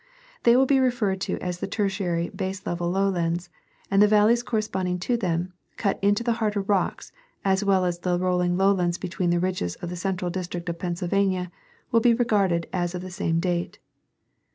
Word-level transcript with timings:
They 0.41 0.55
will 0.55 0.65
be 0.65 0.79
referred 0.79 1.21
to 1.21 1.37
as 1.41 1.59
the 1.59 1.67
Tertiary 1.67 2.31
baselevel 2.35 2.89
lowlands; 2.91 3.51
and 3.91 4.01
the 4.01 4.07
valleys 4.07 4.41
corresponding 4.41 4.97
to 4.97 5.15
them, 5.15 5.53
cut 5.77 5.99
in 6.01 6.15
the 6.15 6.31
harder 6.33 6.61
rocks, 6.61 7.11
as 7.45 7.63
well 7.63 7.85
as 7.85 7.99
the 7.99 8.17
rolling 8.17 8.57
lowlands 8.57 8.97
between 8.97 9.29
the 9.29 9.39
ridges 9.39 9.75
of 9.75 9.89
the 9.91 9.95
central 9.95 10.31
district 10.31 10.67
of 10.69 10.79
Pennsylvania 10.79 11.51
will 11.91 11.99
be 12.01 12.15
regarded 12.15 12.65
as 12.73 12.95
of 12.95 13.03
the 13.03 13.11
same 13.11 13.39
date. 13.39 13.77